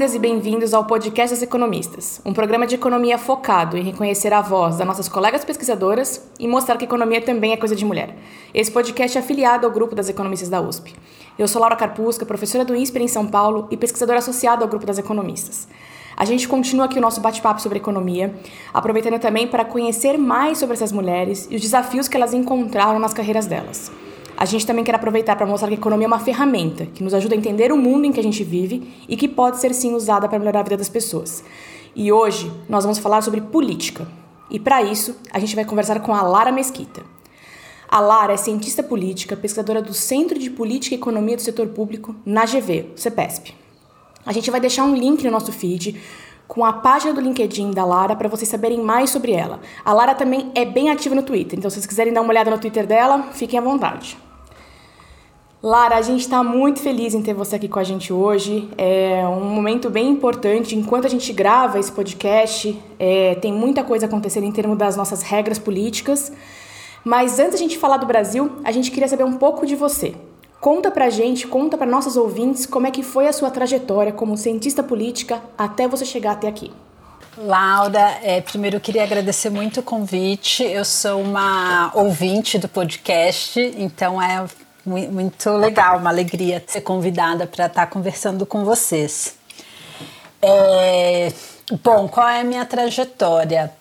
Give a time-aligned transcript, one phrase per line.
[0.00, 4.40] Bem-vindas e bem-vindos ao Podcast das Economistas, um programa de economia focado em reconhecer a
[4.40, 8.16] voz das nossas colegas pesquisadoras e mostrar que economia também é coisa de mulher.
[8.54, 10.94] Esse podcast é afiliado ao grupo das economistas da USP.
[11.38, 14.86] Eu sou Laura Carpusca, professora do INSPER em São Paulo e pesquisadora associada ao grupo
[14.86, 15.68] das economistas.
[16.16, 18.34] A gente continua aqui o nosso bate-papo sobre economia,
[18.72, 23.12] aproveitando também para conhecer mais sobre essas mulheres e os desafios que elas encontraram nas
[23.12, 23.92] carreiras delas
[24.40, 27.12] a gente também quer aproveitar para mostrar que a economia é uma ferramenta que nos
[27.12, 29.94] ajuda a entender o mundo em que a gente vive e que pode ser sim
[29.94, 31.44] usada para melhorar a vida das pessoas.
[31.94, 34.08] E hoje nós vamos falar sobre política.
[34.50, 37.02] E para isso, a gente vai conversar com a Lara Mesquita.
[37.86, 42.16] A Lara é cientista política, pesquisadora do Centro de Política e Economia do Setor Público,
[42.24, 43.54] na GV, CEPESP.
[44.24, 46.00] A gente vai deixar um link no nosso feed
[46.48, 49.60] com a página do LinkedIn da Lara para vocês saberem mais sobre ela.
[49.84, 52.50] A Lara também é bem ativa no Twitter, então se vocês quiserem dar uma olhada
[52.50, 54.16] no Twitter dela, fiquem à vontade.
[55.62, 58.66] Lara, a gente está muito feliz em ter você aqui com a gente hoje.
[58.78, 60.74] É um momento bem importante.
[60.74, 65.20] Enquanto a gente grava esse podcast, é, tem muita coisa acontecendo em termos das nossas
[65.20, 66.32] regras políticas.
[67.04, 70.14] Mas antes a gente falar do Brasil, a gente queria saber um pouco de você.
[70.62, 74.38] Conta pra gente, conta para nossos ouvintes como é que foi a sua trajetória como
[74.38, 76.70] cientista política até você chegar até aqui.
[77.36, 80.62] Laura, é, primeiro eu queria agradecer muito o convite.
[80.62, 84.46] Eu sou uma ouvinte do podcast, então é
[84.90, 89.36] muito legal, uma alegria ser convidada para estar tá conversando com vocês.
[90.42, 91.32] É,
[91.82, 93.72] bom, qual é a minha trajetória?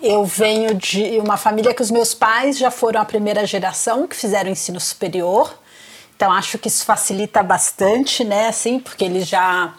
[0.00, 4.14] Eu venho de uma família que os meus pais já foram a primeira geração que
[4.14, 5.58] fizeram ensino superior,
[6.14, 8.48] então acho que isso facilita bastante, né?
[8.48, 9.74] Assim, porque eles já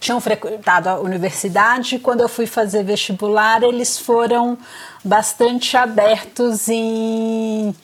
[0.00, 1.98] tinham frequentado a universidade.
[1.98, 4.58] Quando eu fui fazer vestibular, eles foram
[5.04, 7.74] bastante abertos em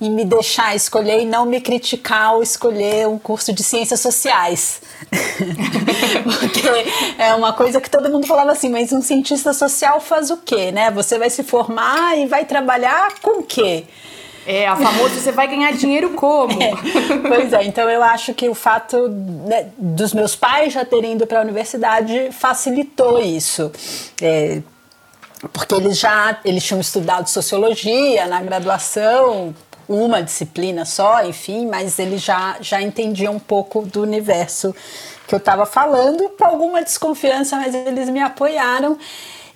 [0.00, 4.80] e me deixar escolher e não me criticar ao escolher um curso de ciências sociais.
[6.24, 6.68] Porque
[7.18, 10.72] é uma coisa que todo mundo falava assim, mas um cientista social faz o quê,
[10.72, 10.90] né?
[10.90, 13.84] Você vai se formar e vai trabalhar com o quê?
[14.46, 16.60] É, a famosa você vai ganhar dinheiro como?
[16.62, 16.72] É,
[17.28, 21.26] pois é, então eu acho que o fato né, dos meus pais já terem ido
[21.26, 23.70] para a universidade facilitou isso.
[24.20, 24.62] É,
[25.52, 29.54] porque eles já eles tinham estudado sociologia na graduação,
[29.90, 34.72] uma disciplina só, enfim, mas ele já, já entendia um pouco do universo
[35.26, 38.96] que eu estava falando, com alguma desconfiança, mas eles me apoiaram.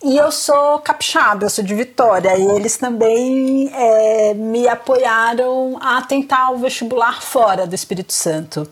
[0.03, 6.03] E eu sou capixaba, eu sou de Vitória, e eles também é, me apoiaram a
[6.03, 8.69] tentar o vestibular fora do Espírito Santo.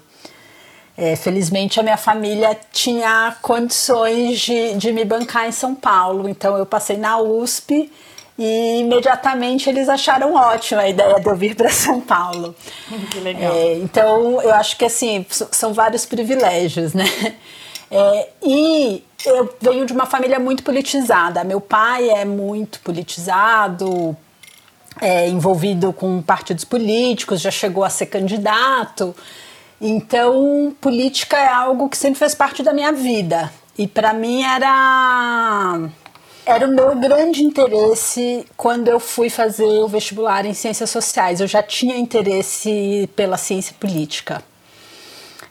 [0.96, 6.58] É, felizmente a minha família tinha condições de, de me bancar em São Paulo, então
[6.58, 7.90] eu passei na USP
[8.38, 12.54] e imediatamente eles acharam ótima a ideia de eu vir para São Paulo.
[13.10, 13.52] Que legal.
[13.52, 17.04] É, então eu acho que assim são vários privilégios, né?
[17.94, 21.44] É, e eu venho de uma família muito politizada.
[21.44, 24.16] Meu pai é muito politizado,
[24.98, 29.14] é, envolvido com partidos políticos, já chegou a ser candidato.
[29.78, 33.52] Então, política é algo que sempre fez parte da minha vida.
[33.76, 35.78] E para mim era
[36.44, 41.40] era o meu grande interesse quando eu fui fazer o vestibular em ciências sociais.
[41.40, 44.42] Eu já tinha interesse pela ciência política.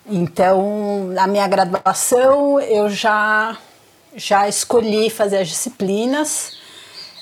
[0.05, 3.57] Então, na minha graduação, eu já,
[4.15, 6.57] já escolhi fazer as disciplinas.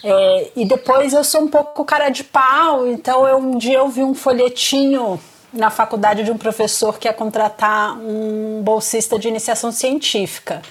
[0.03, 3.89] É, e depois eu sou um pouco cara de pau, então eu, um dia eu
[3.89, 5.19] vi um folhetinho
[5.51, 10.61] na faculdade de um professor que ia contratar um bolsista de iniciação científica.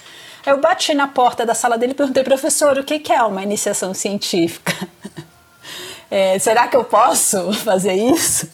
[0.49, 3.93] Eu bati na porta da sala dele e perguntei, professor, o que é uma iniciação
[3.95, 4.73] científica?
[6.11, 8.51] É, será que eu posso fazer isso?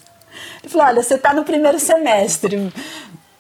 [0.60, 2.72] Ele falou: olha, você está no primeiro semestre,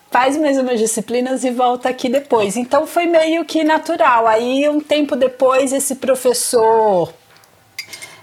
[0.08, 2.56] faz mais umas disciplinas e volta aqui depois.
[2.56, 4.28] Então foi meio que natural.
[4.28, 7.12] Aí, um tempo depois, esse professor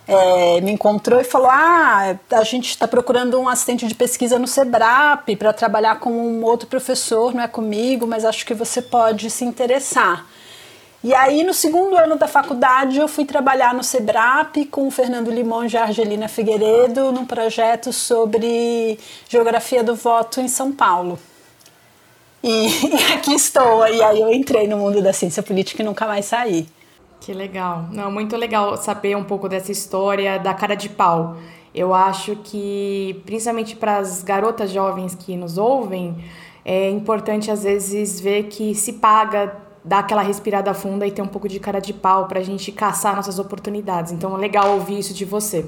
[0.07, 4.47] é, me encontrou e falou: Ah, a gente está procurando um assistente de pesquisa no
[4.47, 9.29] SEBRAP para trabalhar com um outro professor, não é comigo, mas acho que você pode
[9.29, 10.25] se interessar.
[11.03, 15.31] E aí, no segundo ano da faculdade, eu fui trabalhar no SEBRAP com o Fernando
[15.31, 21.17] Limão e a Argelina Figueiredo num projeto sobre geografia do voto em São Paulo.
[22.43, 26.05] E, e aqui estou, e aí eu entrei no mundo da ciência política e nunca
[26.05, 26.67] mais saí.
[27.21, 27.85] Que legal.
[27.91, 31.37] Não, muito legal saber um pouco dessa história da cara de pau.
[31.73, 36.17] Eu acho que, principalmente para as garotas jovens que nos ouvem,
[36.65, 41.27] é importante às vezes ver que se paga dar aquela respirada funda e ter um
[41.27, 44.11] pouco de cara de pau para a gente caçar nossas oportunidades.
[44.11, 45.63] Então legal ouvir isso de você.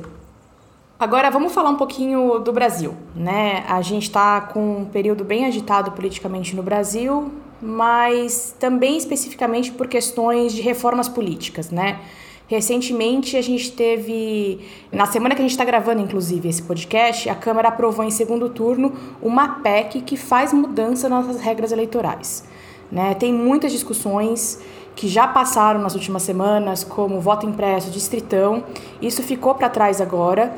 [1.00, 3.64] Agora vamos falar um pouquinho do Brasil, né?
[3.68, 7.32] A gente está com um período bem agitado politicamente no Brasil,
[7.64, 12.00] mas também especificamente por questões de reformas políticas, né?
[12.46, 14.60] Recentemente a gente teve,
[14.92, 18.50] na semana que a gente está gravando, inclusive, esse podcast, a Câmara aprovou em segundo
[18.50, 22.44] turno uma PEC que faz mudança nas regras eleitorais.
[22.92, 23.16] Né?
[23.16, 24.60] Tem muitas discussões
[24.96, 28.64] que já passaram nas últimas semanas, como voto impresso, distritão.
[29.02, 30.56] Isso ficou para trás agora.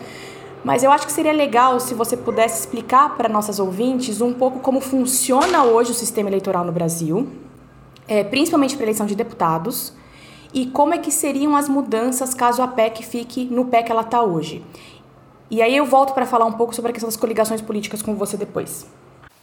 [0.66, 4.62] Mas eu acho que seria legal se você pudesse explicar para nossas ouvintes um pouco
[4.62, 7.30] como funciona hoje o sistema eleitoral no Brasil,
[8.08, 9.94] é, principalmente para eleição de deputados,
[10.52, 14.02] e como é que seriam as mudanças caso a PEC fique no pé que ela
[14.02, 14.66] está hoje.
[15.52, 18.16] E aí eu volto para falar um pouco sobre a questão das coligações políticas com
[18.16, 18.88] você depois.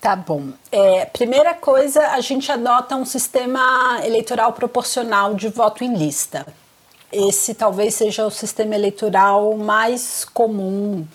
[0.00, 0.48] Tá bom.
[0.72, 6.44] É, primeira coisa, a gente adota um sistema eleitoral proporcional de voto em lista.
[7.12, 11.06] Esse talvez seja o sistema eleitoral mais comum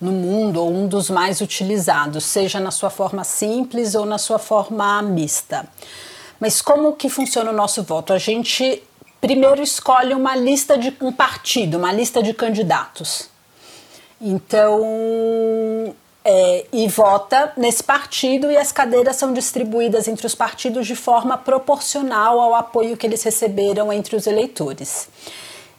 [0.00, 4.38] no mundo, ou um dos mais utilizados, seja na sua forma simples ou na sua
[4.38, 5.66] forma mista.
[6.38, 8.12] Mas como que funciona o nosso voto?
[8.12, 8.82] A gente
[9.20, 13.28] primeiro escolhe uma lista de um partido, uma lista de candidatos.
[14.20, 15.94] Então,
[16.24, 21.38] é, e vota nesse partido e as cadeiras são distribuídas entre os partidos de forma
[21.38, 25.08] proporcional ao apoio que eles receberam entre os eleitores.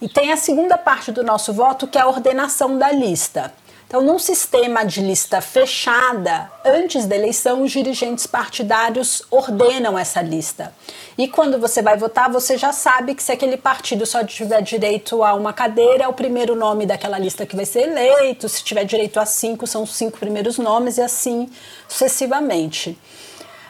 [0.01, 3.53] E tem a segunda parte do nosso voto, que é a ordenação da lista.
[3.91, 10.73] Então, num sistema de lista fechada, antes da eleição, os dirigentes partidários ordenam essa lista.
[11.17, 15.21] E quando você vai votar, você já sabe que se aquele partido só tiver direito
[15.25, 18.47] a uma cadeira, é o primeiro nome daquela lista que vai ser eleito.
[18.47, 21.49] Se tiver direito a cinco, são os cinco primeiros nomes, e assim
[21.89, 22.97] sucessivamente.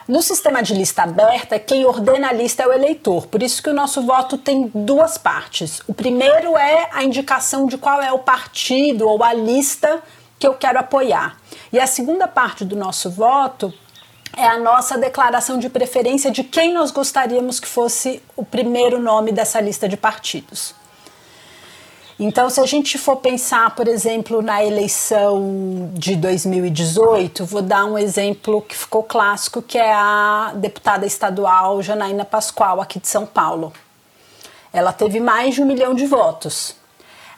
[0.08, 3.70] No sistema de lista aberta, quem ordena a lista é o eleitor, por isso que
[3.70, 5.80] o nosso voto tem duas partes.
[5.86, 10.02] O primeiro é a indicação de qual é o partido ou a lista
[10.40, 11.36] que eu quero apoiar.
[11.72, 13.72] E a segunda parte do nosso voto
[14.36, 19.30] é a nossa declaração de preferência de quem nós gostaríamos que fosse o primeiro nome
[19.30, 20.74] dessa lista de partidos.
[22.18, 27.98] Então, se a gente for pensar, por exemplo, na eleição de 2018, vou dar um
[27.98, 33.72] exemplo que ficou clássico, que é a deputada estadual Janaína Pascoal, aqui de São Paulo.
[34.72, 36.76] Ela teve mais de um milhão de votos.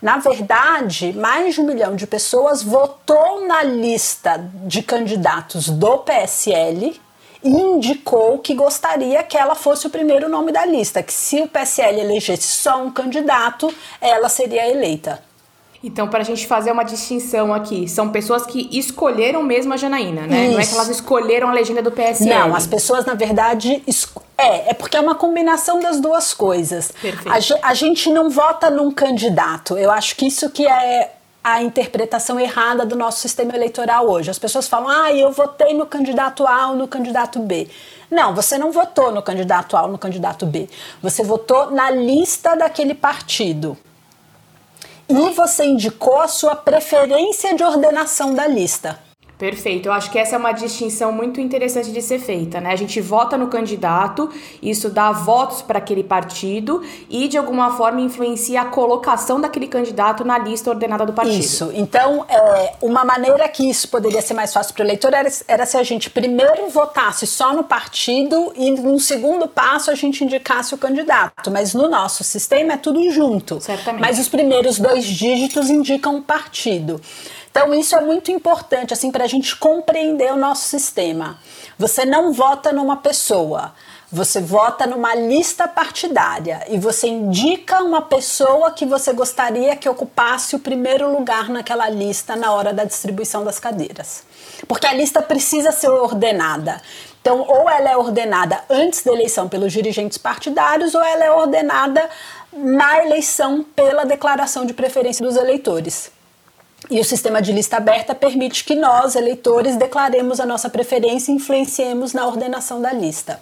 [0.03, 7.01] Na verdade, mais de um milhão de pessoas votou na lista de candidatos do PSL
[7.45, 12.01] indicou que gostaria que ela fosse o primeiro nome da lista, que se o PSL
[12.01, 15.23] elegesse só um candidato, ela seria eleita.
[15.85, 20.27] Então, para a gente fazer uma distinção aqui, são pessoas que escolheram mesmo a Janaína,
[20.27, 20.45] né?
[20.45, 20.53] Isso.
[20.53, 22.31] Não é que elas escolheram a legenda do PSL.
[22.31, 23.83] Não, as pessoas, na verdade,
[24.39, 26.91] é, é porque é uma combinação das duas coisas.
[26.91, 27.55] Perfeito.
[27.63, 29.77] A, a gente não vota num candidato.
[29.77, 31.14] Eu acho que isso que é
[31.45, 34.31] a interpretação errada do nosso sistema eleitoral hoje.
[34.31, 37.69] As pessoas falam, ah, eu votei no candidato A ou no candidato B.
[38.11, 40.71] Não, você não votou no candidato A ou no candidato B.
[41.03, 43.77] Você votou na lista daquele partido.
[45.07, 48.99] E você indicou a sua preferência de ordenação da lista.
[49.45, 49.91] Perfeito.
[49.91, 52.73] Eu acho que essa é uma distinção muito interessante de ser feita, né?
[52.73, 54.31] A gente vota no candidato,
[54.63, 60.25] isso dá votos para aquele partido e de alguma forma influencia a colocação daquele candidato
[60.25, 61.39] na lista ordenada do partido.
[61.39, 61.71] Isso.
[61.75, 65.67] Então, é, uma maneira que isso poderia ser mais fácil para o eleitor era, era
[65.67, 70.75] se a gente primeiro votasse só no partido e num segundo passo a gente indicasse
[70.75, 71.51] o candidato.
[71.51, 73.61] Mas no nosso sistema é tudo junto.
[73.61, 74.01] Certamente.
[74.01, 76.99] Mas os primeiros dois dígitos indicam o partido.
[77.57, 81.39] Então, isso é muito importante assim para a gente compreender o nosso sistema.
[81.79, 83.73] Você não vota numa pessoa,
[84.11, 90.57] você vota numa lista partidária e você indica uma pessoa que você gostaria que ocupasse
[90.57, 94.25] o primeiro lugar naquela lista na hora da distribuição das cadeiras.
[94.67, 96.83] Porque a lista precisa ser ordenada.
[97.21, 102.11] Então, ou ela é ordenada antes da eleição pelos dirigentes partidários, ou ela é ordenada
[102.53, 106.14] na eleição pela declaração de preferência dos eleitores.
[106.91, 111.37] E o sistema de lista aberta permite que nós, eleitores, declaremos a nossa preferência e
[111.37, 113.41] influenciemos na ordenação da lista.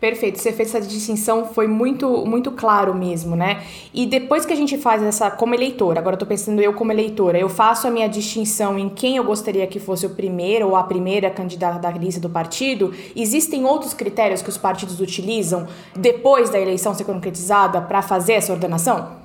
[0.00, 3.62] Perfeito, você fez essa distinção, foi muito, muito claro mesmo, né?
[3.92, 6.92] E depois que a gente faz essa, como eleitor, agora eu tô pensando eu como
[6.92, 10.76] eleitora, eu faço a minha distinção em quem eu gostaria que fosse o primeiro ou
[10.76, 16.50] a primeira candidata da lista do partido, existem outros critérios que os partidos utilizam depois
[16.50, 19.16] da eleição ser concretizada para fazer essa ordenação?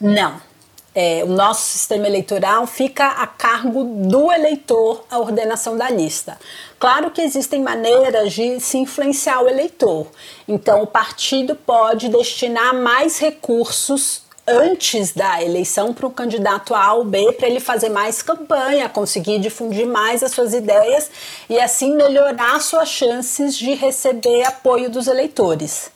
[0.00, 0.34] Não,
[0.98, 6.38] é, o nosso sistema eleitoral fica a cargo do eleitor a ordenação da lista.
[6.78, 10.06] Claro que existem maneiras de se influenciar o eleitor.
[10.48, 17.04] Então, o partido pode destinar mais recursos antes da eleição para o candidato A ou
[17.04, 21.10] B para ele fazer mais campanha, conseguir difundir mais as suas ideias
[21.50, 25.90] e assim melhorar suas chances de receber apoio dos eleitores.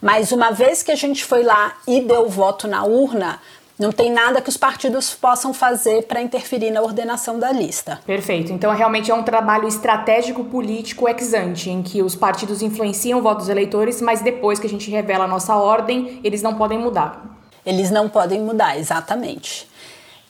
[0.00, 3.38] Mas uma vez que a gente foi lá e deu o voto na urna,
[3.80, 7.98] não tem nada que os partidos possam fazer para interferir na ordenação da lista.
[8.04, 8.52] Perfeito.
[8.52, 13.22] Então, realmente é um trabalho estratégico político ex ante, em que os partidos influenciam o
[13.22, 16.78] voto dos eleitores, mas depois que a gente revela a nossa ordem, eles não podem
[16.78, 17.24] mudar.
[17.64, 19.66] Eles não podem mudar, exatamente.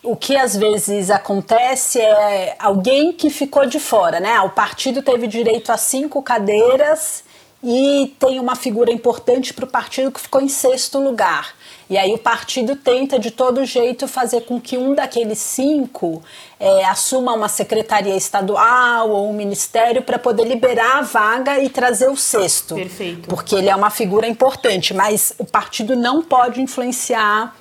[0.00, 4.40] O que às vezes acontece é alguém que ficou de fora, né?
[4.42, 7.24] O partido teve direito a cinco cadeiras
[7.64, 11.52] e tem uma figura importante para o partido que ficou em sexto lugar.
[11.90, 16.22] E aí o partido tenta de todo jeito fazer com que um daqueles cinco
[16.60, 22.08] é, assuma uma secretaria estadual ou um ministério para poder liberar a vaga e trazer
[22.08, 22.76] o sexto.
[22.76, 23.28] Perfeito.
[23.28, 27.56] Porque ele é uma figura importante, mas o partido não pode influenciar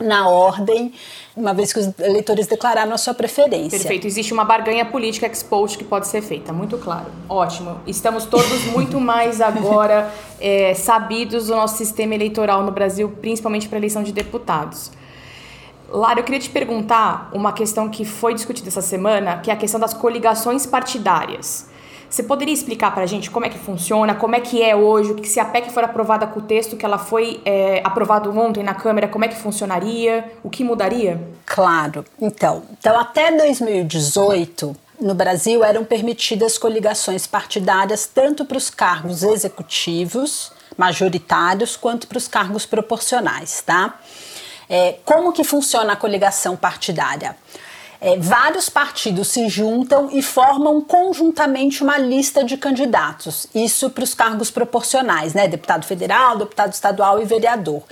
[0.00, 0.92] na ordem,
[1.36, 3.78] uma vez que os eleitores declararam a sua preferência.
[3.78, 4.06] Perfeito.
[4.06, 7.06] Existe uma barganha política expost que pode ser feita, muito claro.
[7.28, 7.80] Ótimo.
[7.86, 13.76] Estamos todos muito mais agora é, sabidos do nosso sistema eleitoral no Brasil, principalmente para
[13.76, 14.90] a eleição de deputados.
[15.88, 19.56] Lara, eu queria te perguntar uma questão que foi discutida essa semana, que é a
[19.56, 21.68] questão das coligações partidárias.
[22.14, 25.14] Você poderia explicar para a gente como é que funciona, como é que é hoje,
[25.14, 28.62] que se a PEC for aprovada com o texto que ela foi é, aprovado ontem
[28.62, 31.20] na Câmara, como é que funcionaria, o que mudaria?
[31.44, 32.04] Claro.
[32.20, 40.52] Então, então até 2018 no Brasil eram permitidas coligações partidárias tanto para os cargos executivos
[40.78, 43.98] majoritários quanto para os cargos proporcionais, tá?
[44.68, 47.36] É, como que funciona a coligação partidária?
[48.04, 53.46] É, vários partidos se juntam e formam conjuntamente uma lista de candidatos.
[53.54, 55.48] Isso para os cargos proporcionais, né?
[55.48, 57.82] Deputado federal, deputado estadual e vereador.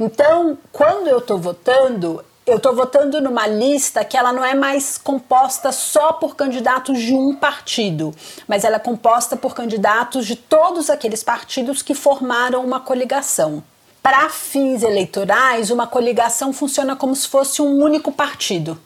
[0.00, 4.98] Então, quando eu estou votando, eu estou votando numa lista que ela não é mais
[4.98, 8.12] composta só por candidatos de um partido,
[8.48, 13.62] mas ela é composta por candidatos de todos aqueles partidos que formaram uma coligação.
[14.02, 18.76] Para fins eleitorais, uma coligação funciona como se fosse um único partido.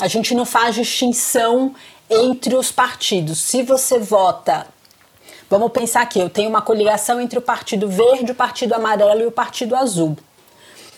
[0.00, 1.74] A gente não faz distinção
[2.08, 3.40] entre os partidos.
[3.40, 4.64] Se você vota,
[5.50, 9.26] vamos pensar aqui, eu tenho uma coligação entre o Partido Verde, o Partido Amarelo e
[9.26, 10.16] o Partido Azul.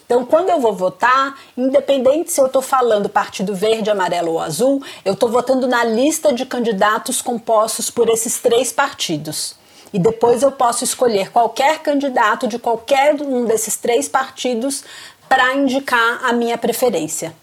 [0.05, 4.83] Então, quando eu vou votar, independente se eu estou falando Partido Verde, Amarelo ou Azul,
[5.03, 9.55] eu estou votando na lista de candidatos compostos por esses três partidos.
[9.95, 14.85] E depois eu posso escolher qualquer candidato de qualquer um desses três partidos
[15.27, 17.35] para indicar a minha preferência.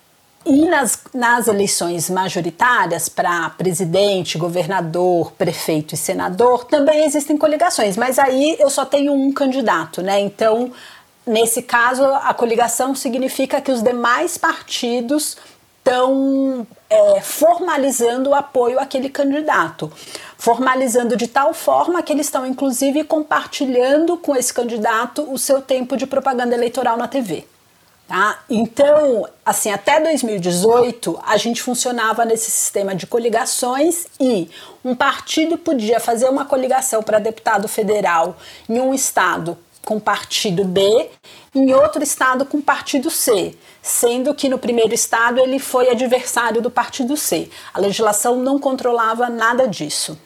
[0.50, 8.18] E nas, nas eleições majoritárias para presidente, governador, prefeito e senador também existem coligações, mas
[8.18, 10.22] aí eu só tenho um candidato, né?
[10.22, 10.72] Então,
[11.25, 15.36] nesse caso, a coligação significa que os demais partidos
[15.80, 19.92] estão é, formalizando o apoio àquele candidato,
[20.38, 25.98] formalizando de tal forma que eles estão, inclusive, compartilhando com esse candidato o seu tempo
[25.98, 27.46] de propaganda eleitoral na TV.
[28.08, 28.40] Tá?
[28.50, 34.50] Então, assim, até 2018 a gente funcionava nesse sistema de coligações e
[34.84, 38.38] um partido podia fazer uma coligação para deputado federal
[38.70, 41.10] em um estado com partido B,
[41.54, 46.72] em outro estado com partido C, sendo que no primeiro estado ele foi adversário do
[46.72, 47.50] partido C.
[47.74, 50.18] A legislação não controlava nada disso.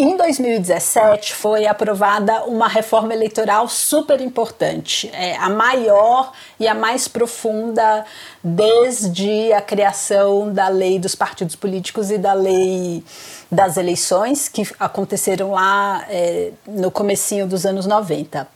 [0.00, 7.08] Em 2017 foi aprovada uma reforma eleitoral super importante, é a maior e a mais
[7.08, 8.04] profunda
[8.40, 13.02] desde a criação da lei dos partidos políticos e da lei
[13.50, 18.46] das eleições que aconteceram lá é, no comecinho dos anos 90.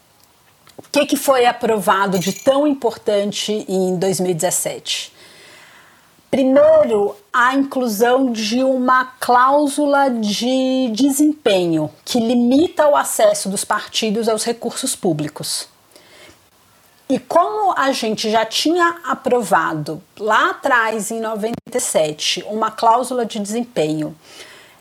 [0.78, 5.11] O que, que foi aprovado de tão importante em 2017?
[6.32, 14.42] Primeiro, a inclusão de uma cláusula de desempenho que limita o acesso dos partidos aos
[14.42, 15.68] recursos públicos.
[17.06, 24.16] E como a gente já tinha aprovado lá atrás, em 97, uma cláusula de desempenho,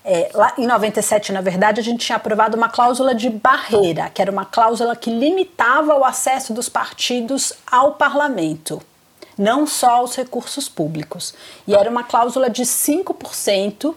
[0.06, 4.22] é, lá em 97, na verdade, a gente tinha aprovado uma cláusula de barreira, que
[4.22, 8.82] era uma cláusula que limitava o acesso dos partidos ao parlamento
[9.42, 11.34] não só aos recursos públicos.
[11.68, 13.96] E era uma cláusula de 5%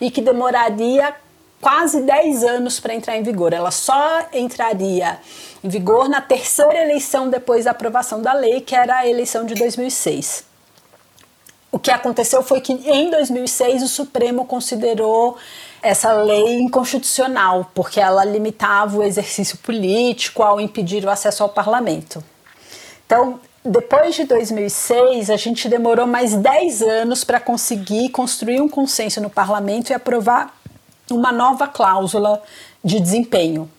[0.00, 1.14] e que demoraria
[1.60, 3.54] quase 10 anos para entrar em vigor.
[3.54, 5.18] Ela só entraria
[5.64, 9.54] em vigor na terceira eleição depois da aprovação da lei, que era a eleição de
[9.54, 10.44] 2006.
[11.70, 15.38] O que aconteceu foi que em 2006 o Supremo considerou
[15.80, 22.22] essa lei inconstitucional, porque ela limitava o exercício político ao impedir o acesso ao parlamento.
[23.06, 29.20] Então, depois de 2006, a gente demorou mais 10 anos para conseguir construir um consenso
[29.20, 30.52] no parlamento e aprovar
[31.08, 32.42] uma nova cláusula
[32.82, 33.70] de desempenho.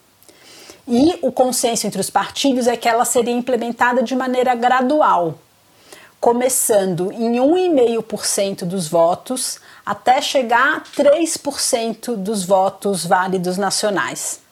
[0.88, 5.36] E o consenso entre os partidos é que ela seria implementada de maneira gradual,
[6.20, 14.43] começando em 1,5% dos votos até chegar a 3% dos votos válidos nacionais.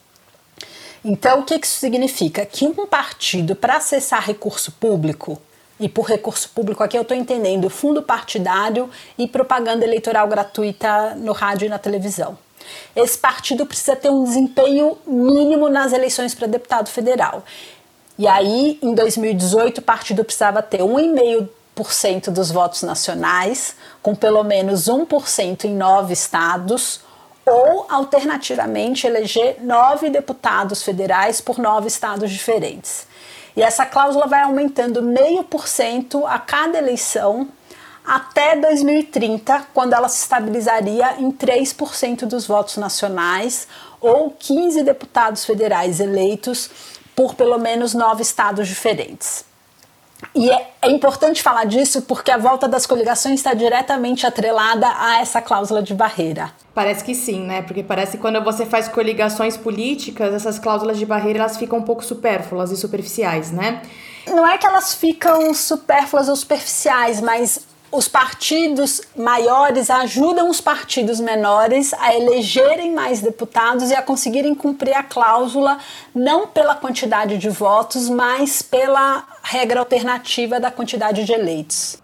[1.04, 2.46] Então, o que isso significa?
[2.46, 5.40] Que um partido, para acessar recurso público,
[5.80, 11.32] e por recurso público aqui eu estou entendendo fundo partidário e propaganda eleitoral gratuita no
[11.32, 12.38] rádio e na televisão.
[12.94, 17.42] Esse partido precisa ter um desempenho mínimo nas eleições para deputado federal.
[18.16, 24.88] E aí, em 2018, o partido precisava ter 1,5% dos votos nacionais, com pelo menos
[24.88, 27.00] 1% em nove estados,
[27.46, 33.06] ou, alternativamente, eleger nove deputados federais por nove estados diferentes.
[33.56, 37.48] E essa cláusula vai aumentando meio por cento a cada eleição
[38.04, 43.68] até 2030, quando ela se estabilizaria em 3% dos votos nacionais
[44.00, 46.70] ou 15 deputados federais eleitos
[47.14, 49.44] por pelo menos nove estados diferentes.
[50.34, 55.20] E é, é, importante falar disso porque a volta das coligações está diretamente atrelada a
[55.20, 56.52] essa cláusula de barreira.
[56.74, 57.62] Parece que sim, né?
[57.62, 61.82] Porque parece que quando você faz coligações políticas, essas cláusulas de barreira elas ficam um
[61.82, 63.82] pouco supérfluas e superficiais, né?
[64.26, 71.20] Não é que elas ficam supérfluas ou superficiais, mas os partidos maiores ajudam os partidos
[71.20, 75.78] menores a elegerem mais deputados e a conseguirem cumprir a cláusula
[76.14, 82.01] não pela quantidade de votos, mas pela regra alternativa da quantidade de eleitos.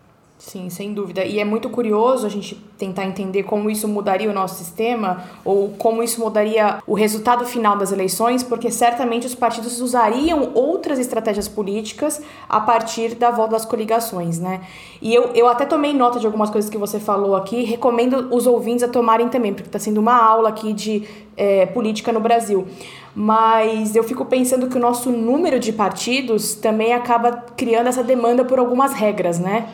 [0.48, 1.26] Sim, sem dúvida.
[1.26, 5.68] E é muito curioso a gente tentar entender como isso mudaria o nosso sistema ou
[5.76, 11.46] como isso mudaria o resultado final das eleições, porque certamente os partidos usariam outras estratégias
[11.46, 14.62] políticas a partir da volta das coligações, né?
[15.02, 18.46] E eu, eu até tomei nota de algumas coisas que você falou aqui, recomendo os
[18.46, 21.06] ouvintes a tomarem também, porque está sendo uma aula aqui de
[21.36, 22.66] é, política no Brasil
[23.14, 28.44] mas eu fico pensando que o nosso número de partidos também acaba criando essa demanda
[28.44, 29.66] por algumas regras, né?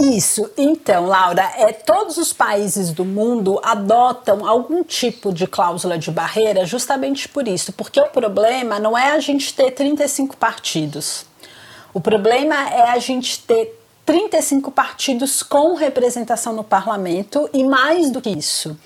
[0.00, 0.50] Isso.
[0.56, 6.64] Então, Laura, é, todos os países do mundo adotam algum tipo de cláusula de barreira
[6.64, 11.26] justamente por isso, porque o problema não é a gente ter 35 partidos.
[11.92, 18.20] O problema é a gente ter 35 partidos com representação no parlamento e mais do
[18.20, 18.76] que isso.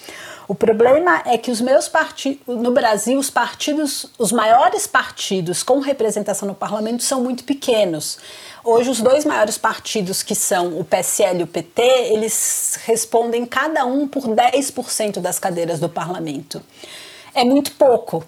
[0.46, 5.78] O problema é que os meus partidos, no Brasil, os partidos, os maiores partidos com
[5.78, 8.18] representação no parlamento são muito pequenos.
[8.62, 13.86] Hoje, os dois maiores partidos, que são o PSL e o PT, eles respondem cada
[13.86, 16.62] um por 10% das cadeiras do parlamento.
[17.34, 18.22] É muito pouco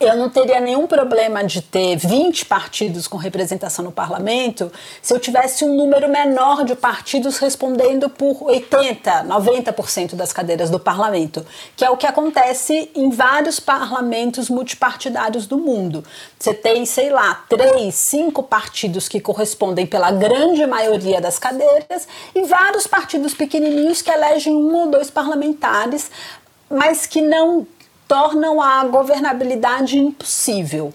[0.00, 5.20] eu não teria nenhum problema de ter 20 partidos com representação no parlamento se eu
[5.20, 11.44] tivesse um número menor de partidos respondendo por 80, 90% das cadeiras do parlamento,
[11.76, 16.02] que é o que acontece em vários parlamentos multipartidários do mundo.
[16.38, 22.42] Você tem, sei lá, três, cinco partidos que correspondem pela grande maioria das cadeiras e
[22.44, 26.10] vários partidos pequenininhos que elegem um ou dois parlamentares
[26.70, 27.66] mas que não
[28.06, 30.92] tornam a governabilidade impossível.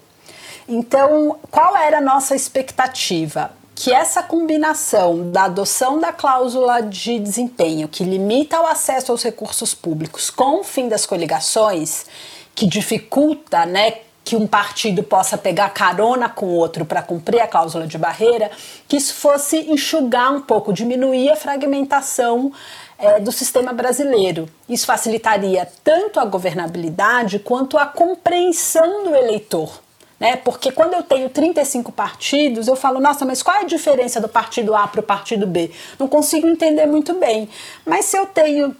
[0.67, 3.51] Então, qual era a nossa expectativa?
[3.73, 9.73] Que essa combinação da adoção da cláusula de desempenho, que limita o acesso aos recursos
[9.73, 12.05] públicos, com o fim das coligações,
[12.53, 17.87] que dificulta né, que um partido possa pegar carona com outro para cumprir a cláusula
[17.87, 18.51] de barreira,
[18.87, 22.51] que isso fosse enxugar um pouco, diminuir a fragmentação
[22.99, 24.49] é, do sistema brasileiro.
[24.67, 29.81] Isso facilitaria tanto a governabilidade quanto a compreensão do eleitor.
[30.19, 30.35] Né?
[30.35, 34.27] Porque quando eu tenho 35 partidos, eu falo, nossa, mas qual é a diferença do
[34.27, 35.71] partido A para o partido B?
[35.97, 37.47] Não consigo entender muito bem.
[37.85, 38.75] Mas se eu tenho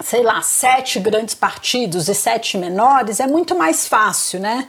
[0.00, 4.68] sei lá, sete grandes partidos e sete menores, é muito mais fácil, né?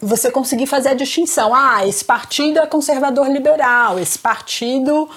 [0.00, 1.54] Você conseguir fazer a distinção.
[1.54, 5.08] Ah, esse partido é conservador liberal, esse partido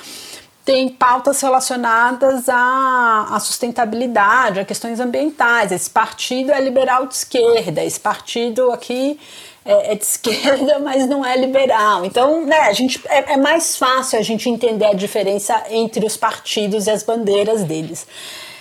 [0.68, 5.72] tem pautas relacionadas à, à, sustentabilidade, a questões ambientais.
[5.72, 9.18] Esse partido é liberal de esquerda, esse partido aqui
[9.64, 12.04] é, é de esquerda, mas não é liberal.
[12.04, 16.18] Então, né, a gente, é, é mais fácil a gente entender a diferença entre os
[16.18, 18.06] partidos e as bandeiras deles.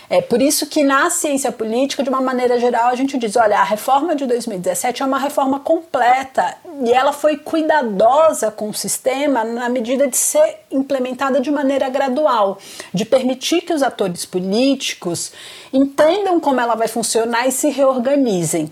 [0.08, 3.58] É por isso que na ciência política, de uma maneira geral, a gente diz: olha,
[3.58, 9.42] a reforma de 2017 é uma reforma completa e ela foi cuidadosa com o sistema
[9.42, 12.58] na medida de ser implementada de maneira gradual,
[12.94, 15.32] de permitir que os atores políticos
[15.72, 18.70] entendam como ela vai funcionar e se reorganizem.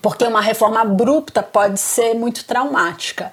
[0.00, 3.32] Porque uma reforma abrupta pode ser muito traumática.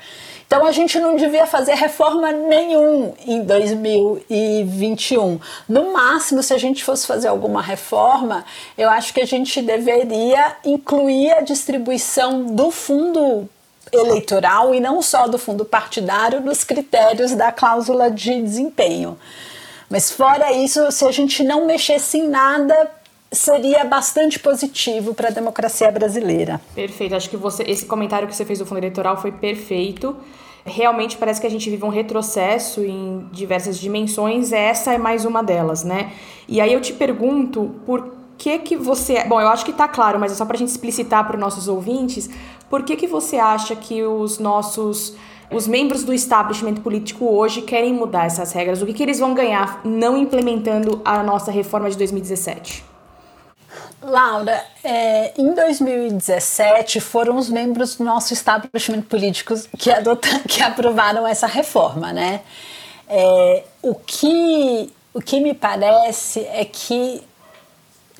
[0.51, 5.39] Então a gente não devia fazer reforma nenhum em 2021.
[5.69, 8.43] No máximo, se a gente fosse fazer alguma reforma,
[8.77, 13.47] eu acho que a gente deveria incluir a distribuição do fundo
[13.93, 19.17] eleitoral e não só do fundo partidário nos critérios da cláusula de desempenho.
[19.89, 22.91] Mas fora isso, se a gente não mexesse em nada,
[23.32, 26.60] seria bastante positivo para a democracia brasileira.
[26.76, 27.15] Perfeito.
[27.15, 30.15] Acho que você, esse comentário que você fez do fundo eleitoral foi perfeito.
[30.65, 34.52] Realmente parece que a gente vive um retrocesso em diversas dimensões.
[34.52, 36.12] Essa é mais uma delas, né?
[36.48, 40.20] E aí eu te pergunto por que que você, bom, eu acho que está claro,
[40.20, 42.30] mas é só para a gente explicitar para os nossos ouvintes,
[42.70, 45.15] por que que você acha que os nossos
[45.52, 48.82] os membros do establishment político hoje querem mudar essas regras?
[48.82, 52.90] O que, que eles vão ganhar não implementando a nossa reforma de 2017?
[54.01, 61.27] Laura, é, em 2017 foram os membros do nosso establishment político que, adotam, que aprovaram
[61.27, 62.41] essa reforma, né?
[63.07, 67.23] É, o, que, o que me parece é que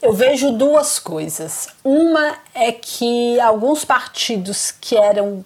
[0.01, 1.69] eu vejo duas coisas.
[1.83, 5.45] Uma é que alguns partidos que eram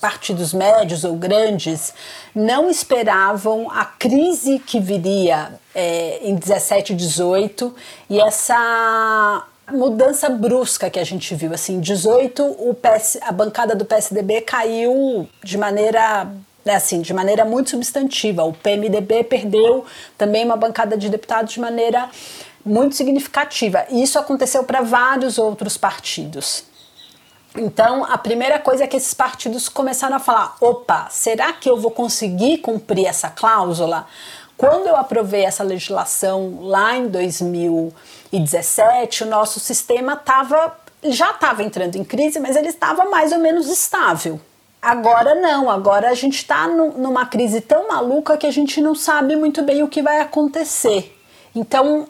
[0.00, 1.94] partidos médios ou grandes
[2.34, 7.74] não esperavam a crise que viria é, em 17 e 18
[8.10, 11.52] e essa mudança brusca que a gente viu.
[11.52, 16.28] Assim, 18 o PS, a bancada do PSDB caiu de maneira
[16.64, 18.42] né, assim, de maneira muito substantiva.
[18.44, 19.84] O PMDB perdeu
[20.18, 22.10] também uma bancada de deputados de maneira
[22.64, 23.86] muito significativa.
[23.88, 26.64] E isso aconteceu para vários outros partidos.
[27.56, 31.76] Então, a primeira coisa é que esses partidos começaram a falar: opa, será que eu
[31.76, 34.06] vou conseguir cumprir essa cláusula?
[34.56, 37.08] Quando eu aprovei essa legislação lá em
[38.40, 43.38] 2017, o nosso sistema tava, já estava entrando em crise, mas ele estava mais ou
[43.38, 44.40] menos estável.
[44.80, 49.34] Agora não, agora a gente está numa crise tão maluca que a gente não sabe
[49.34, 51.16] muito bem o que vai acontecer.
[51.54, 52.06] Então,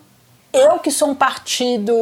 [0.52, 1.94] eu que sou um partido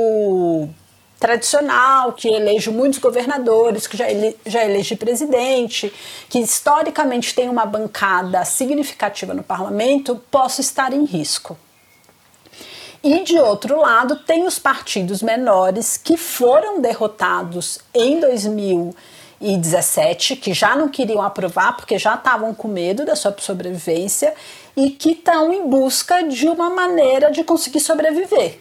[1.21, 5.93] tradicional, que elege muitos governadores, que já, ele, já elege presidente,
[6.29, 11.57] que historicamente tem uma bancada significativa no parlamento, posso estar em risco.
[13.05, 20.75] E de outro lado, tem os partidos menores que foram derrotados em 2017, que já
[20.75, 24.33] não queriam aprovar porque já estavam com medo da sua sobrevivência
[24.75, 28.59] e que estão em busca de uma maneira de conseguir sobreviver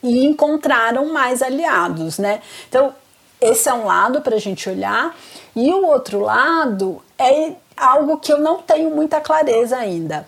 [0.00, 2.40] e encontraram mais aliados, né?
[2.68, 2.94] Então,
[3.40, 5.12] esse é um lado para a gente olhar,
[5.56, 10.24] e o outro lado é algo que eu não tenho muita clareza ainda.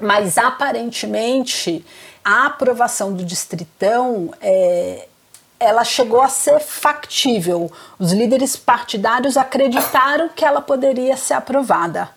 [0.00, 1.84] Mas aparentemente
[2.24, 5.08] a aprovação do distritão é,
[5.58, 7.70] ela chegou a ser factível.
[7.98, 12.10] Os líderes partidários acreditaram que ela poderia ser aprovada.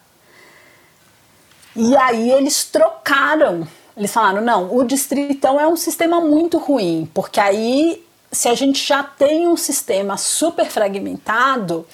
[1.76, 7.40] E aí eles trocaram eles falaram: não, o distritão é um sistema muito ruim, porque
[7.40, 11.86] aí, se a gente já tem um sistema super fragmentado,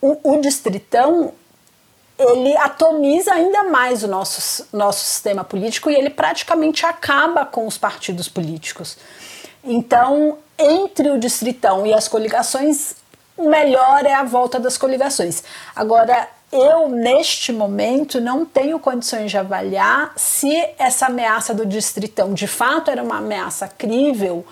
[0.00, 1.32] o, o distritão
[2.18, 7.76] ele atomiza ainda mais o nosso, nosso sistema político e ele praticamente acaba com os
[7.76, 8.96] partidos políticos.
[9.62, 12.94] Então, entre o distritão e as coligações,
[13.36, 15.42] o melhor é a volta das coligações.
[15.74, 22.46] Agora, eu, neste momento, não tenho condições de avaliar se essa ameaça do distritão de
[22.46, 24.46] fato era uma ameaça crível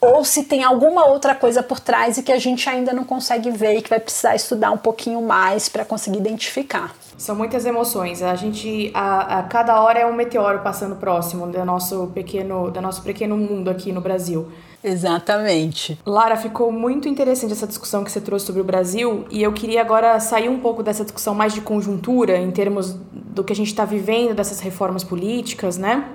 [0.00, 3.50] ou se tem alguma outra coisa por trás e que a gente ainda não consegue
[3.50, 6.94] ver e que vai precisar estudar um pouquinho mais para conseguir identificar.
[7.18, 8.22] São muitas emoções.
[8.22, 12.80] A gente, a, a, cada hora é um meteoro passando próximo do nosso pequeno, do
[12.80, 14.48] nosso pequeno mundo aqui no Brasil.
[14.82, 15.98] Exatamente.
[16.06, 19.82] Lara, ficou muito interessante essa discussão que você trouxe sobre o Brasil e eu queria
[19.82, 23.68] agora sair um pouco dessa discussão mais de conjuntura, em termos do que a gente
[23.68, 26.08] está vivendo, dessas reformas políticas, né?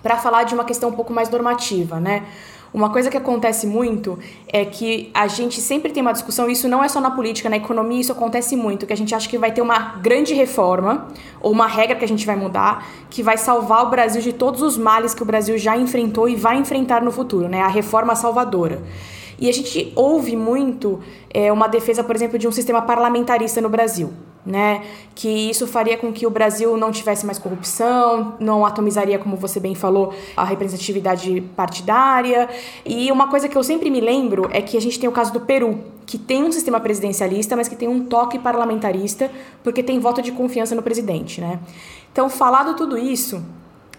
[0.00, 2.24] Para falar de uma questão um pouco mais normativa, né?
[2.74, 6.82] Uma coisa que acontece muito é que a gente sempre tem uma discussão, isso não
[6.82, 9.52] é só na política, na economia isso acontece muito, que a gente acha que vai
[9.52, 11.06] ter uma grande reforma
[11.40, 14.60] ou uma regra que a gente vai mudar que vai salvar o Brasil de todos
[14.60, 17.60] os males que o Brasil já enfrentou e vai enfrentar no futuro, né?
[17.60, 18.82] A reforma salvadora.
[19.38, 23.68] E a gente ouve muito é, uma defesa, por exemplo, de um sistema parlamentarista no
[23.68, 24.12] Brasil
[24.44, 24.84] né?
[25.14, 29.58] Que isso faria com que o Brasil não tivesse mais corrupção, não atomizaria, como você
[29.58, 32.48] bem falou, a representatividade partidária.
[32.84, 35.32] E uma coisa que eu sempre me lembro é que a gente tem o caso
[35.32, 39.30] do Peru, que tem um sistema presidencialista, mas que tem um toque parlamentarista,
[39.62, 41.60] porque tem voto de confiança no presidente, né?
[42.12, 43.42] Então, falado tudo isso,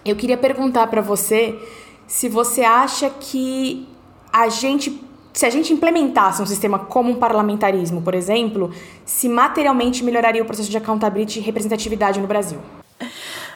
[0.04, 1.58] eu queria perguntar para você
[2.06, 3.88] se você acha que
[4.32, 5.05] a gente
[5.36, 10.46] se a gente implementasse um sistema como um parlamentarismo, por exemplo, se materialmente melhoraria o
[10.46, 12.58] processo de accountability e representatividade no Brasil?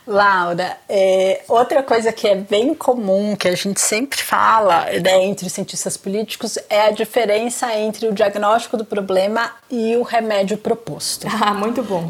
[0.07, 5.47] Laura, é, outra coisa que é bem comum, que a gente sempre fala né, entre
[5.47, 11.27] os cientistas políticos, é a diferença entre o diagnóstico do problema e o remédio proposto.
[11.43, 12.07] Ah, muito bom.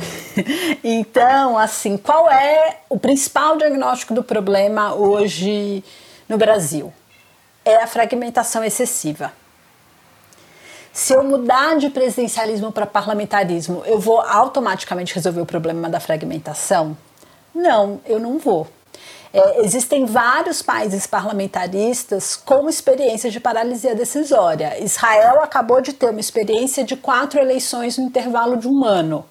[0.82, 5.84] então, assim, qual é o principal diagnóstico do problema hoje
[6.28, 6.92] no Brasil?
[7.64, 9.32] É a fragmentação excessiva.
[10.92, 16.96] Se eu mudar de presidencialismo para parlamentarismo, eu vou automaticamente resolver o problema da fragmentação?
[17.54, 18.66] Não, eu não vou.
[19.32, 24.82] É, existem vários países parlamentaristas com experiência de paralisia decisória.
[24.82, 29.24] Israel acabou de ter uma experiência de quatro eleições no intervalo de um ano.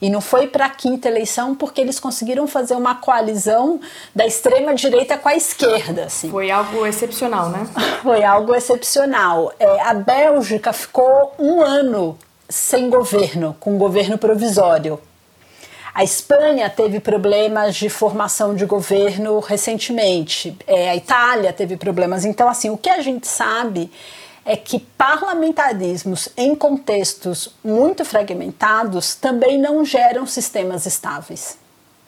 [0.00, 3.80] E não foi para a quinta eleição porque eles conseguiram fazer uma coalizão
[4.14, 6.04] da extrema direita com a esquerda.
[6.04, 6.30] Assim.
[6.30, 7.66] Foi algo excepcional, né?
[8.02, 9.52] Foi algo excepcional.
[9.58, 15.00] É, a Bélgica ficou um ano sem governo, com governo provisório.
[15.96, 20.54] A Espanha teve problemas de formação de governo recentemente.
[20.66, 22.26] É, a Itália teve problemas.
[22.26, 23.90] Então, assim, o que a gente sabe
[24.46, 31.58] é que parlamentarismos em contextos muito fragmentados também não geram sistemas estáveis.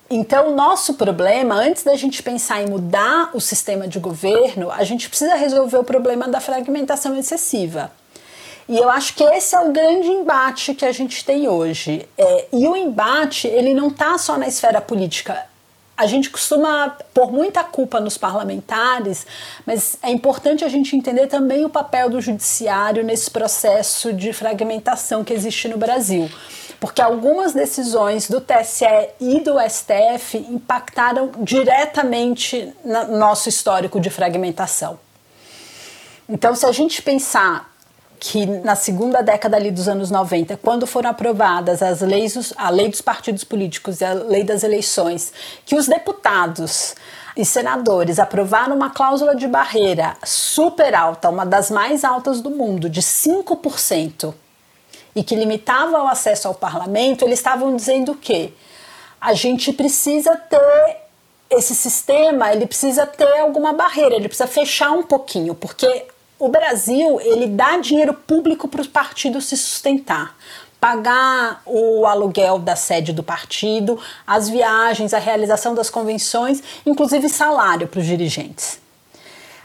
[0.09, 4.85] Então, o nosso problema, antes da gente pensar em mudar o sistema de governo, a
[4.85, 7.91] gente precisa resolver o problema da fragmentação excessiva.
[8.69, 12.09] E eu acho que esse é o grande embate que a gente tem hoje.
[12.17, 15.45] É, e o embate, ele não está só na esfera política.
[15.99, 19.27] A gente costuma pôr muita culpa nos parlamentares,
[19.67, 25.25] mas é importante a gente entender também o papel do judiciário nesse processo de fragmentação
[25.25, 26.31] que existe no Brasil.
[26.79, 28.85] Porque algumas decisões do TSE
[29.19, 35.01] e do STF impactaram diretamente no nosso histórico de fragmentação.
[36.29, 37.68] Então, se a gente pensar
[38.21, 42.89] que na segunda década ali dos anos 90, quando foram aprovadas as leis, a lei
[42.89, 45.33] dos partidos políticos e a lei das eleições,
[45.65, 46.95] que os deputados
[47.37, 52.91] e senadores aprovaram uma cláusula de barreira super alta, uma das mais altas do mundo,
[52.91, 54.35] de 5%,
[55.15, 58.53] e que limitava o acesso ao parlamento, eles estavam dizendo que
[59.21, 60.97] a gente precisa ter
[61.51, 66.07] esse sistema, ele precisa ter alguma barreira, ele precisa fechar um pouquinho, porque
[66.39, 70.37] o Brasil ele dá dinheiro público para os partidos se sustentar.
[70.81, 77.89] Pagar o aluguel da sede do partido, as viagens, a realização das convenções, inclusive salário
[77.89, 78.79] para os dirigentes.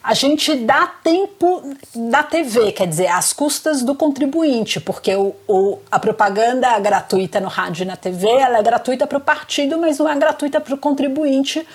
[0.04, 5.78] A gente dá tempo da TV, quer dizer, às custas do contribuinte, porque o, o,
[5.90, 10.00] a propaganda gratuita no rádio e na TV ela é gratuita para o partido, mas
[10.00, 11.66] não é gratuita para o contribuinte,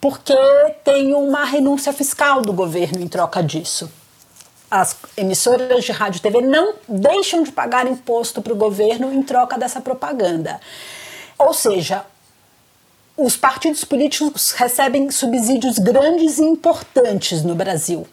[0.00, 0.36] porque
[0.84, 3.99] tem uma renúncia fiscal do governo em troca disso
[4.70, 9.22] as emissoras de rádio e TV não deixam de pagar imposto para o governo em
[9.22, 10.60] troca dessa propaganda.
[11.38, 12.04] Ou seja,
[13.16, 18.06] os partidos políticos recebem subsídios grandes e importantes no Brasil.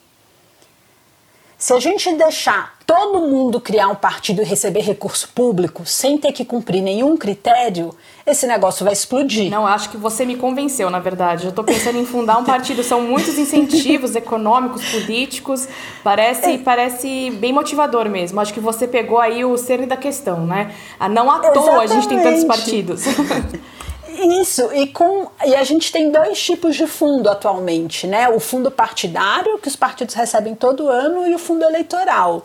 [1.57, 6.31] Se a gente deixar todo mundo criar um partido e receber recurso público sem ter
[6.31, 7.95] que cumprir nenhum critério,
[8.27, 9.49] esse negócio vai explodir.
[9.49, 11.45] Não, acho que você me convenceu, na verdade.
[11.45, 12.83] Eu estou pensando em fundar um partido.
[12.83, 15.67] São muitos incentivos econômicos, políticos.
[16.03, 16.57] Parece, é.
[16.59, 18.39] parece bem motivador mesmo.
[18.39, 20.75] Acho que você pegou aí o cerne da questão, né?
[20.99, 21.65] Ah, não à Exatamente.
[21.65, 23.01] toa a gente tem tantos partidos.
[24.17, 28.27] Isso, e, com, e a gente tem dois tipos de fundo atualmente, né?
[28.29, 32.43] O fundo partidário, que os partidos recebem todo ano, e o fundo eleitoral.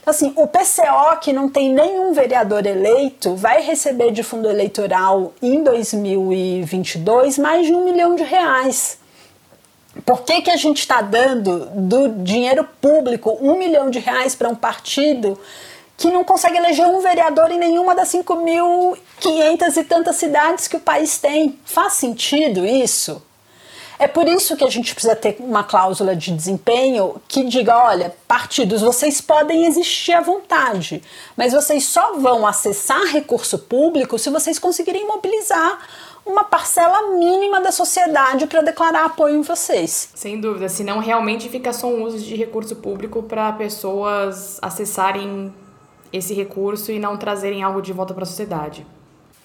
[0.00, 5.32] Então, assim, o PCO, que não tem nenhum vereador eleito, vai receber de fundo eleitoral
[5.42, 8.98] em 2022 mais de um milhão de reais.
[10.04, 14.48] Por que, que a gente está dando do dinheiro público um milhão de reais para
[14.48, 15.38] um partido
[15.96, 20.80] que não consegue eleger um vereador em nenhuma das 5.500 e tantas cidades que o
[20.80, 21.58] país tem.
[21.64, 23.22] Faz sentido isso?
[23.98, 28.14] É por isso que a gente precisa ter uma cláusula de desempenho que diga: olha,
[28.28, 31.02] partidos, vocês podem existir à vontade,
[31.34, 35.78] mas vocês só vão acessar recurso público se vocês conseguirem mobilizar
[36.26, 40.10] uma parcela mínima da sociedade para declarar apoio em vocês.
[40.14, 45.54] Sem dúvida, senão realmente fica só um uso de recurso público para pessoas acessarem
[46.12, 48.86] esse recurso e não trazerem algo de volta para a sociedade.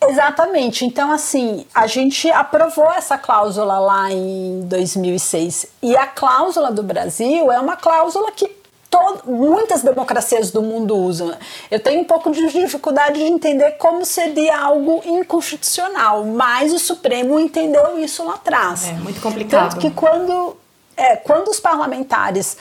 [0.08, 0.86] Exatamente.
[0.86, 5.68] Então, assim, a gente aprovou essa cláusula lá em 2006.
[5.84, 11.34] E a cláusula do Brasil é uma cláusula que todo, muitas democracias do mundo usam.
[11.72, 17.40] Eu tenho um pouco de dificuldade de entender como seria algo inconstitucional, mas o Supremo
[17.40, 18.90] entendeu isso lá atrás.
[18.90, 19.72] É muito complicado.
[19.72, 20.58] Tanto que quando,
[20.98, 22.58] é, quando os parlamentares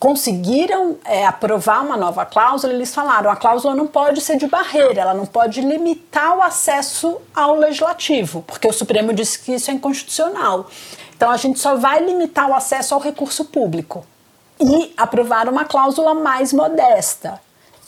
[0.00, 5.02] conseguiram é, aprovar uma nova cláusula, eles falaram a cláusula não pode ser de barreira,
[5.02, 9.74] ela não pode limitar o acesso ao legislativo, porque o Supremo disse que isso é
[9.74, 10.66] inconstitucional.
[11.14, 14.02] Então a gente só vai limitar o acesso ao recurso público
[14.58, 17.38] e aprovar uma cláusula mais modesta,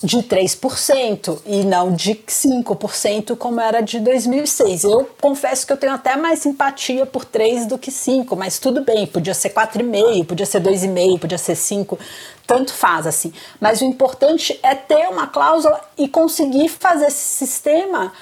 [0.03, 4.85] de 3% e não de 5%, como era de 2006.
[4.85, 8.83] Eu confesso que eu tenho até mais simpatia por 3 do que 5, mas tudo
[8.83, 11.99] bem, podia ser 4,5, podia ser 2,5, podia ser 5,
[12.47, 13.33] tanto faz assim.
[13.61, 18.13] Mas o importante é ter uma cláusula e conseguir fazer esse sistema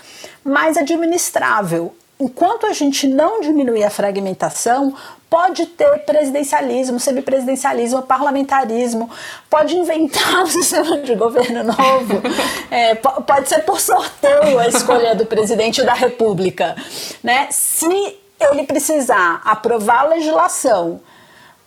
[0.45, 1.95] mais administrável.
[2.19, 4.95] Enquanto a gente não diminuir a fragmentação,
[5.31, 9.09] pode ter presidencialismo, semipresidencialismo, parlamentarismo,
[9.49, 12.21] pode inventar um sistema de governo novo,
[12.69, 16.75] é, pode ser por sorteio a escolha do presidente da República.
[17.23, 17.47] Né?
[17.53, 21.01] Se ele precisar aprovar a legislação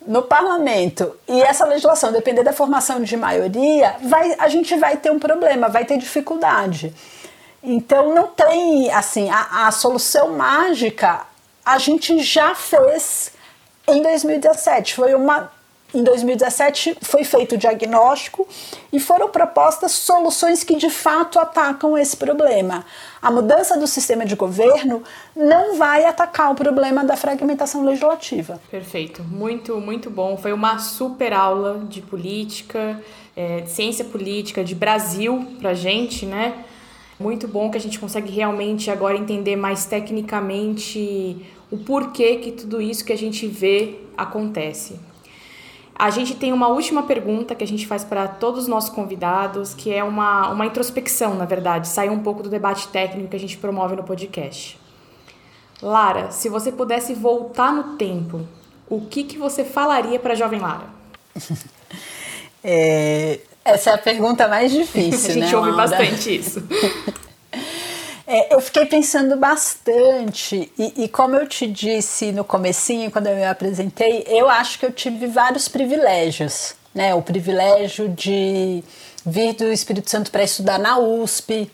[0.06, 5.10] no parlamento e essa legislação depender da formação de maioria, vai, a gente vai ter
[5.10, 6.94] um problema, vai ter dificuldade.
[7.62, 11.22] Então não tem assim a, a solução mágica
[11.64, 13.32] a gente já fez
[13.88, 14.94] em 2017.
[14.94, 15.50] Foi uma
[15.94, 18.48] em 2017 foi feito o diagnóstico
[18.92, 22.84] e foram propostas soluções que de fato atacam esse problema.
[23.22, 25.04] A mudança do sistema de governo
[25.36, 28.60] não vai atacar o problema da fragmentação legislativa.
[28.68, 30.36] Perfeito, muito, muito bom.
[30.36, 33.00] Foi uma super aula de política,
[33.36, 36.64] é, de ciência política, de Brasil pra gente, né?
[37.20, 42.80] Muito bom que a gente consegue realmente agora entender mais tecnicamente o porquê que tudo
[42.80, 44.96] isso que a gente vê acontece.
[45.92, 49.74] A gente tem uma última pergunta que a gente faz para todos os nossos convidados,
[49.74, 53.40] que é uma, uma introspecção, na verdade, sair um pouco do debate técnico que a
[53.40, 54.78] gente promove no podcast.
[55.82, 58.46] Lara, se você pudesse voltar no tempo,
[58.88, 60.86] o que, que você falaria para a jovem Lara?
[62.62, 66.62] é, essa é a pergunta mais difícil, A gente né, ouve bastante isso.
[68.34, 70.72] É, eu fiquei pensando bastante.
[70.76, 74.84] E, e, como eu te disse no comecinho, quando eu me apresentei, eu acho que
[74.84, 77.14] eu tive vários privilégios, né?
[77.14, 78.82] O privilégio de
[79.24, 81.70] vir do Espírito Santo para estudar na USP,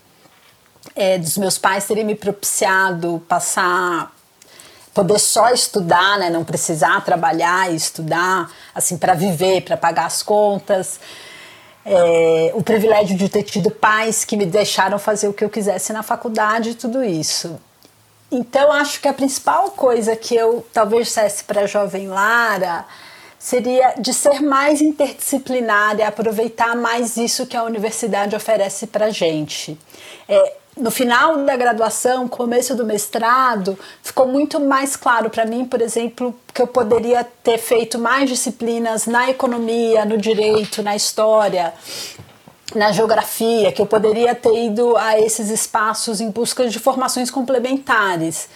[0.94, 4.14] é, dos meus pais terem me propiciado passar
[4.92, 10.22] poder só estudar, né, não precisar trabalhar e estudar assim para viver, para pagar as
[10.22, 11.00] contas
[11.84, 15.92] é, o privilégio de ter tido pais que me deixaram fazer o que eu quisesse
[15.92, 17.58] na faculdade e tudo isso.
[18.30, 22.84] Então, acho que a principal coisa que eu talvez dissesse para a jovem Lara
[23.38, 29.76] seria de ser mais interdisciplinar e aproveitar mais isso que a universidade oferece para gente.
[30.28, 35.80] É, no final da graduação, começo do mestrado, ficou muito mais claro para mim, por
[35.80, 41.74] exemplo, que eu poderia ter feito mais disciplinas na economia, no direito, na história,
[42.74, 48.48] na geografia, que eu poderia ter ido a esses espaços em busca de formações complementares.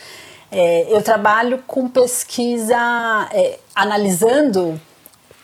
[0.52, 2.76] É, eu trabalho com pesquisa
[3.32, 4.80] é, analisando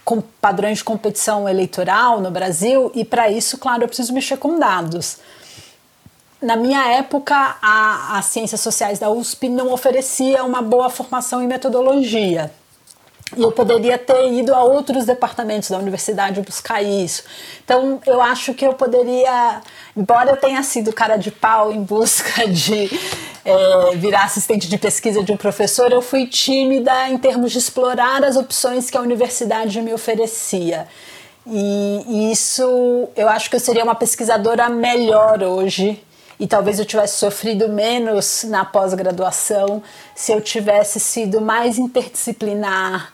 [0.05, 4.59] com padrões de competição eleitoral no Brasil e para isso, claro, eu preciso mexer com
[4.59, 5.19] dados
[6.43, 11.47] na minha época, a, as ciências sociais da USP não oferecia uma boa formação em
[11.47, 12.51] metodologia.
[13.37, 17.23] E eu poderia ter ido a outros departamentos da universidade buscar isso.
[17.63, 19.61] Então, eu acho que eu poderia,
[19.97, 22.91] embora eu tenha sido cara de pau em busca de
[23.45, 28.25] é, virar assistente de pesquisa de um professor, eu fui tímida em termos de explorar
[28.25, 30.89] as opções que a universidade me oferecia.
[31.47, 36.03] E, isso, eu acho que eu seria uma pesquisadora melhor hoje
[36.41, 39.83] e talvez eu tivesse sofrido menos na pós-graduação
[40.15, 43.13] se eu tivesse sido mais interdisciplinar,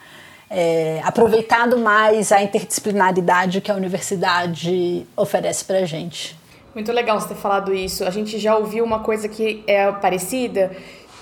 [0.48, 6.38] é, aproveitado mais a interdisciplinaridade que a universidade oferece para gente.
[6.72, 8.04] Muito legal você ter falado isso.
[8.04, 10.70] A gente já ouviu uma coisa que é parecida,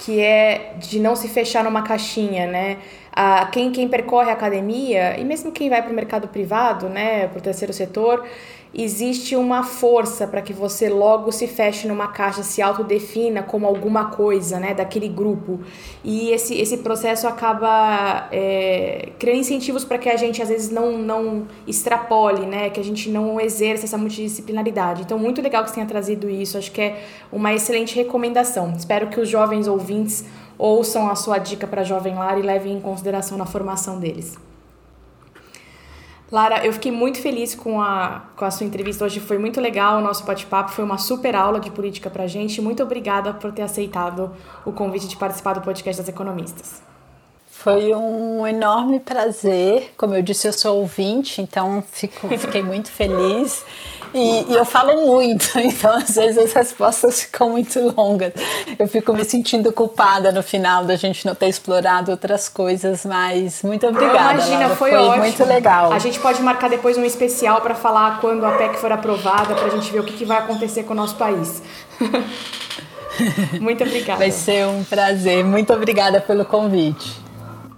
[0.01, 2.79] que é de não se fechar numa caixinha, né?
[3.17, 7.29] Ah, quem, quem percorre a academia, e mesmo quem vai para o mercado privado, né,
[7.29, 8.27] para o terceiro setor,
[8.75, 14.07] existe uma força para que você logo se feche numa caixa, se autodefina como alguma
[14.07, 15.61] coisa, né, daquele grupo.
[16.03, 20.99] E esse, esse processo acaba é, criando incentivos para que a gente às vezes não,
[20.99, 25.03] não extrapole, né, que a gente não exerça essa multidisciplinaridade.
[25.03, 26.59] Então, muito legal que você tenha trazido isso.
[26.59, 28.73] Acho que é uma excelente recomendação.
[28.77, 30.25] Espero que os jovens ouvintes
[30.59, 34.37] ouçam a sua dica para Jovem Lar e levem em consideração na formação deles.
[36.35, 39.99] Lara, eu fiquei muito feliz com a, com a sua entrevista hoje, foi muito legal
[39.99, 42.61] o nosso bate-papo, foi uma super aula de política pra gente.
[42.61, 44.33] Muito obrigada por ter aceitado
[44.65, 46.83] o convite de participar do podcast das economistas.
[47.65, 49.95] Foi um enorme prazer.
[49.97, 53.65] Como eu disse, eu sou ouvinte, então fico, fiquei muito feliz.
[54.13, 58.35] E, e, eu falo muito, então às vezes as respostas ficam muito longas.
[58.79, 63.63] Eu fico me sentindo culpada no final da gente não ter explorado outras coisas, mas
[63.63, 64.35] muito obrigada.
[64.35, 64.77] Imagina, Laura.
[64.77, 65.25] foi, foi ótimo.
[65.25, 65.91] muito legal.
[65.91, 69.69] A gente pode marcar depois um especial para falar quando a PEC for aprovada, para
[69.69, 71.63] a gente ver o que, que vai acontecer com o nosso país.
[73.59, 74.19] muito obrigada.
[74.19, 75.43] Vai ser um prazer.
[75.43, 77.25] Muito obrigada pelo convite.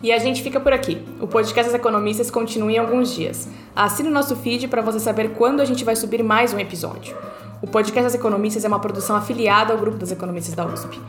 [0.02, 1.02] E a gente fica por aqui.
[1.20, 3.48] O podcast das economistas continua em alguns dias.
[3.74, 7.16] Assine o nosso feed para você saber quando a gente vai subir mais um episódio.
[7.62, 11.00] O podcast das economistas é uma produção afiliada ao grupo das economistas da USP.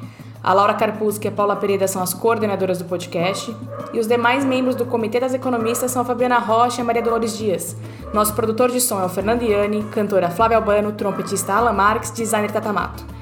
[0.42, 3.54] A Laura Carpusca e a Paula Pereira são as coordenadoras do podcast
[3.92, 7.02] e os demais membros do Comitê das Economistas são a Fabiana Rocha e a Maria
[7.02, 7.76] Dolores Dias.
[8.14, 12.52] Nosso produtor de som é o Fernando Iani, cantora Flávia Albano, trompetista Alan Marques, designer
[12.52, 13.17] Tatamato.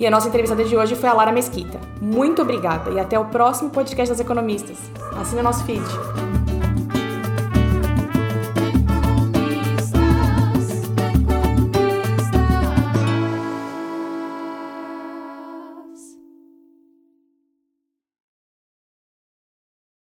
[0.00, 1.78] E a nossa entrevistada de hoje foi a Lara Mesquita.
[2.00, 4.78] Muito obrigada e até o próximo podcast das economistas.
[5.20, 5.84] Assine o nosso feed.